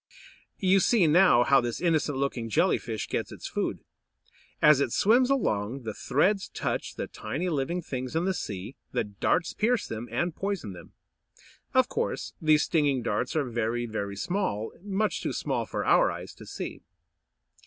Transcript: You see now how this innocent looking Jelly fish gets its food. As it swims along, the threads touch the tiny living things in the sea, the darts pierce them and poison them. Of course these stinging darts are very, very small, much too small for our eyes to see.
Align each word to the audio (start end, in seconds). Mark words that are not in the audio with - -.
You 0.57 0.79
see 0.79 1.05
now 1.05 1.43
how 1.43 1.61
this 1.61 1.79
innocent 1.79 2.17
looking 2.17 2.49
Jelly 2.49 2.79
fish 2.79 3.07
gets 3.07 3.31
its 3.31 3.45
food. 3.45 3.81
As 4.59 4.79
it 4.81 4.91
swims 4.91 5.29
along, 5.29 5.83
the 5.83 5.93
threads 5.93 6.49
touch 6.49 6.95
the 6.95 7.05
tiny 7.05 7.49
living 7.49 7.83
things 7.83 8.15
in 8.15 8.25
the 8.25 8.33
sea, 8.33 8.75
the 8.91 9.03
darts 9.03 9.53
pierce 9.53 9.85
them 9.87 10.07
and 10.09 10.35
poison 10.35 10.73
them. 10.73 10.93
Of 11.75 11.87
course 11.87 12.33
these 12.41 12.63
stinging 12.63 13.03
darts 13.03 13.35
are 13.35 13.45
very, 13.45 13.85
very 13.85 14.15
small, 14.15 14.71
much 14.81 15.21
too 15.21 15.33
small 15.33 15.67
for 15.67 15.85
our 15.85 16.09
eyes 16.11 16.33
to 16.33 16.47
see. 16.47 16.81